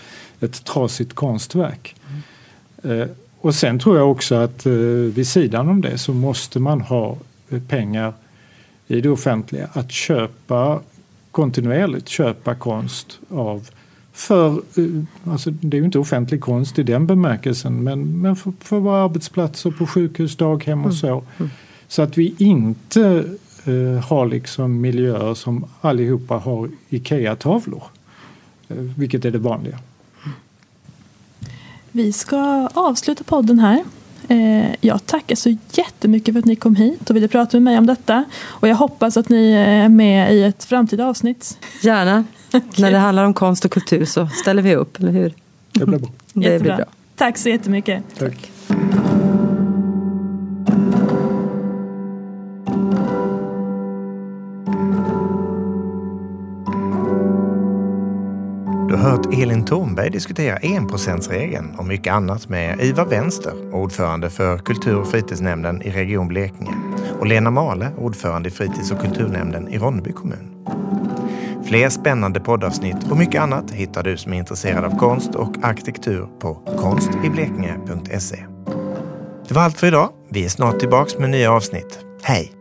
[0.40, 1.94] ett trasigt konstverk.
[2.82, 3.06] Eh,
[3.40, 4.72] Och sen tror jag också att eh,
[5.14, 7.16] vid sidan om det så måste man ha
[7.50, 8.12] eh, pengar
[8.86, 10.80] i det offentliga att köpa
[11.30, 13.68] kontinuerligt köpa konst av
[14.12, 18.52] för, eh, alltså det är ju inte offentlig konst i den bemärkelsen men, men för,
[18.60, 21.22] för våra arbetsplatser på sjukhus, daghem och så.
[21.88, 23.24] Så att vi inte
[23.64, 27.82] eh, har liksom miljöer som allihopa har IKEA-tavlor.
[28.68, 29.78] Eh, vilket är det vanliga.
[31.92, 33.84] Vi ska avsluta podden här.
[34.28, 37.78] Eh, Jag tackar så jättemycket för att ni kom hit och ville prata med mig
[37.78, 38.24] om detta.
[38.44, 41.58] Och jag hoppas att ni är med i ett framtida avsnitt.
[41.82, 42.24] Gärna.
[42.76, 45.34] När det handlar om konst och kultur så ställer vi upp, eller hur?
[45.72, 46.08] Det blir bra.
[46.32, 46.84] Det blir bra.
[47.16, 48.02] Tack så jättemycket.
[48.18, 48.50] Tack.
[48.68, 48.97] Du
[59.32, 65.82] Elin Thornberg diskuterar enprocentsregeln och mycket annat med Ivar Vänster, ordförande för kultur och fritidsnämnden
[65.82, 66.74] i Region Blekinge
[67.18, 70.54] och Lena Male, ordförande i fritids och kulturnämnden i Ronneby kommun.
[71.66, 76.28] Fler spännande poddavsnitt och mycket annat hittar du som är intresserad av konst och arkitektur
[76.40, 78.44] på konstiblekinge.se.
[79.48, 80.10] Det var allt för idag.
[80.30, 81.98] Vi är snart tillbaks med nya avsnitt.
[82.22, 82.52] Hej!